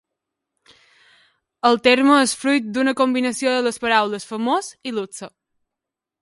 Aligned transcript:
El 1.69 1.77
terme 1.87 2.15
és 2.21 2.33
fruit 2.45 2.71
d'una 2.79 2.95
combinació 3.03 3.53
de 3.57 3.61
les 3.69 3.79
paraules 3.85 4.27
'famós' 4.31 4.73
i 4.93 4.97
'luxe'. 4.97 5.31